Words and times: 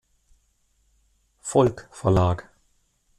Volk 1.51 1.85
Verlag 1.93 2.49